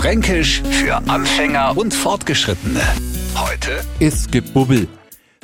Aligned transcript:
Fränkisch 0.00 0.62
für 0.62 0.96
Anfänger 1.10 1.76
und 1.76 1.92
Fortgeschrittene. 1.92 2.80
Heute 3.36 3.84
ist 3.98 4.32
Gebubbel. 4.32 4.88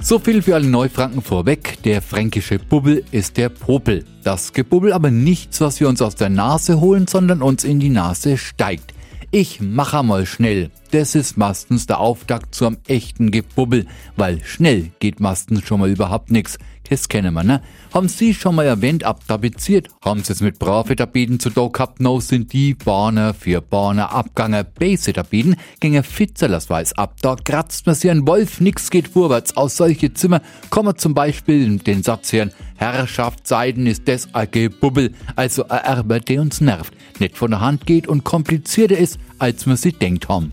So 0.00 0.18
viel 0.18 0.40
für 0.40 0.54
alle 0.54 0.66
Neufranken 0.66 1.20
vorweg. 1.20 1.76
Der 1.84 2.00
fränkische 2.00 2.58
Bubbel 2.58 3.04
ist 3.10 3.36
der 3.36 3.50
Popel. 3.50 4.06
Das 4.24 4.54
Gebubbel 4.54 4.94
aber 4.94 5.10
nichts, 5.10 5.60
was 5.60 5.78
wir 5.78 5.90
uns 5.90 6.00
aus 6.00 6.14
der 6.14 6.30
Nase 6.30 6.80
holen, 6.80 7.06
sondern 7.06 7.42
uns 7.42 7.64
in 7.64 7.80
die 7.80 7.90
Nase 7.90 8.38
steigt. 8.38 8.94
Ich 9.30 9.60
mache 9.60 10.02
mal 10.02 10.24
schnell. 10.24 10.70
Das 10.96 11.14
ist 11.14 11.36
meistens 11.36 11.84
der 11.84 12.00
Auftakt 12.00 12.54
zum 12.54 12.78
echten 12.88 13.30
Gebubbel, 13.30 13.84
weil 14.16 14.42
schnell 14.42 14.92
geht 14.98 15.20
meistens 15.20 15.66
schon 15.66 15.80
mal 15.80 15.90
überhaupt 15.90 16.30
nichts. 16.30 16.58
Das 16.88 17.10
kennen 17.10 17.34
wir, 17.34 17.44
ne? 17.44 17.60
Haben 17.92 18.08
Sie 18.08 18.32
schon 18.32 18.54
mal 18.54 18.64
erwähnt, 18.64 19.04
abtapeziert? 19.04 19.88
Haben 20.02 20.22
Sie 20.22 20.32
es 20.32 20.40
mit 20.40 20.58
brave 20.58 20.96
Tapeten 20.96 21.38
zu 21.38 21.50
do 21.50 21.68
gehabt? 21.68 22.00
No 22.00 22.20
sind 22.20 22.54
die 22.54 22.72
Bahner 22.72 23.34
für 23.34 23.60
Bahner 23.60 24.10
Abgange. 24.10 24.64
Base 24.64 25.12
Tapeten 25.12 25.56
gänge 25.80 26.02
Fitzelers 26.02 26.70
weiß 26.70 26.94
ab. 26.96 27.16
Da 27.20 27.36
kratzt 27.36 27.84
man 27.84 27.94
sie 27.94 28.10
ein 28.10 28.26
Wolf, 28.26 28.60
nix 28.60 28.88
geht 28.88 29.08
vorwärts. 29.08 29.54
Aus 29.54 29.76
solche 29.76 30.14
Zimmer 30.14 30.40
kommen 30.70 30.96
zum 30.96 31.12
Beispiel 31.12 31.76
den 31.78 32.04
Satz 32.04 32.32
hören, 32.32 32.52
Herrschaftsseiden 32.76 33.86
ist 33.86 34.08
des 34.08 34.32
a 34.32 34.44
Gebubbel, 34.44 35.12
also 35.34 35.68
a 35.68 35.76
Erbe, 35.76 36.20
der 36.20 36.40
uns 36.40 36.60
nervt, 36.60 36.94
nicht 37.18 37.36
von 37.36 37.50
der 37.50 37.60
Hand 37.60 37.84
geht 37.84 38.06
und 38.06 38.24
komplizierter 38.24 38.96
ist, 38.96 39.18
als 39.38 39.66
man 39.66 39.76
sie 39.76 39.92
denkt 39.92 40.28
haben. 40.28 40.52